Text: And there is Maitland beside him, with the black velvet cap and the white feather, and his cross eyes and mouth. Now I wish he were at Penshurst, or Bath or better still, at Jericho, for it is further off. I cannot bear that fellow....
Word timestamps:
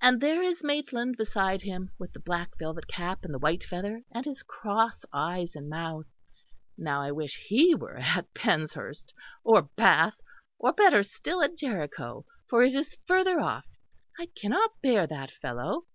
And 0.00 0.20
there 0.20 0.40
is 0.40 0.62
Maitland 0.62 1.16
beside 1.16 1.62
him, 1.62 1.90
with 1.98 2.12
the 2.12 2.20
black 2.20 2.56
velvet 2.60 2.86
cap 2.86 3.24
and 3.24 3.34
the 3.34 3.40
white 3.40 3.64
feather, 3.64 4.04
and 4.12 4.24
his 4.24 4.40
cross 4.40 5.04
eyes 5.12 5.56
and 5.56 5.68
mouth. 5.68 6.06
Now 6.78 7.02
I 7.02 7.10
wish 7.10 7.42
he 7.48 7.74
were 7.74 7.96
at 7.98 8.32
Penshurst, 8.34 9.12
or 9.42 9.62
Bath 9.62 10.14
or 10.60 10.72
better 10.72 11.02
still, 11.02 11.42
at 11.42 11.56
Jericho, 11.56 12.24
for 12.48 12.62
it 12.62 12.72
is 12.72 12.96
further 13.08 13.40
off. 13.40 13.66
I 14.16 14.26
cannot 14.26 14.80
bear 14.80 15.08
that 15.08 15.32
fellow.... 15.32 15.86